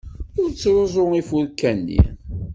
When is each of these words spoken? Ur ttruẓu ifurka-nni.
Ur 0.41 0.49
ttruẓu 0.51 1.07
ifurka-nni. 1.19 2.01